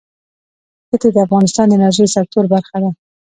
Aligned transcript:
ښتې 0.87 1.09
د 1.13 1.17
افغانستان 1.25 1.65
د 1.67 1.73
انرژۍ 1.77 2.07
سکتور 2.15 2.45
برخه 2.53 2.77
ده. 2.83 2.89